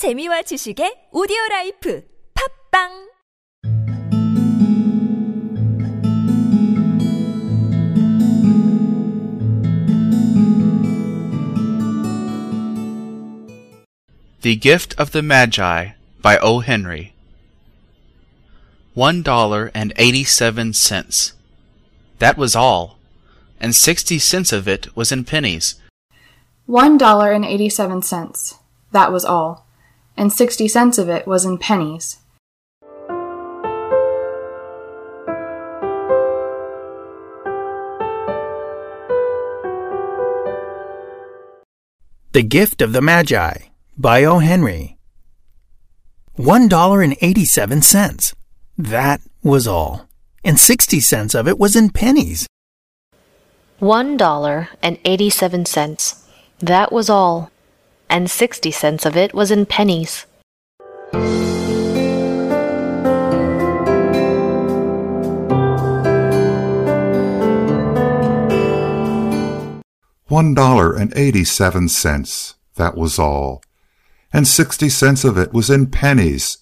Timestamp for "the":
14.40-14.56, 15.12-15.20, 42.32-42.42, 42.92-43.00